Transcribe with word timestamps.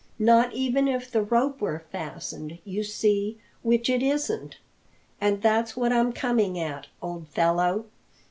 Not 0.17 0.51
even 0.55 0.87
if 0.87 1.11
the 1.11 1.21
rope 1.21 1.61
were 1.61 1.83
fastened, 1.91 2.57
you 2.65 2.83
see, 2.83 3.37
which 3.61 3.87
it 3.87 4.01
isn't. 4.01 4.57
And 5.21 5.43
that's 5.43 5.77
what 5.77 5.93
I'm 5.93 6.11
coming 6.11 6.57
at, 6.57 6.87
old 7.03 7.27
fellow. 7.27 7.85